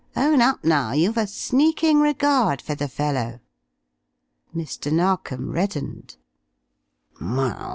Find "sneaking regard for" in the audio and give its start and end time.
1.27-2.73